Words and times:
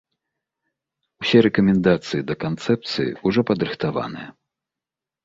Усе 1.23 1.37
рэкамендацыі 1.47 2.21
да 2.31 2.35
канцэпцыі 2.45 3.09
ўжо 3.29 3.45
падрыхтаваныя. 3.51 4.29